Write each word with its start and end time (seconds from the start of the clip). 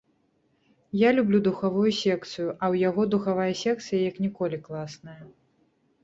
Я 0.99 1.09
люблю 1.17 1.39
духавую 1.47 1.91
секцыю, 1.97 2.45
а 2.63 2.65
ў 2.73 2.87
яго 2.89 3.05
духавая 3.13 3.53
секцыя 3.63 3.99
як 4.09 4.15
ніколі 4.25 4.57
класная. 4.69 5.21